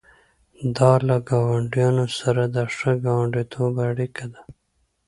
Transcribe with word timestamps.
دا 0.77 0.91
له 1.07 1.17
ګاونډیانو 1.29 2.05
سره 2.19 2.43
د 2.55 2.57
ښه 2.75 2.91
ګاونډیتوب 3.05 3.73
اړیکه 3.89 4.25
ده. 4.33 4.41